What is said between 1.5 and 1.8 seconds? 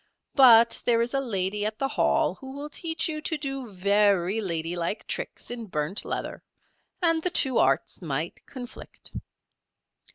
at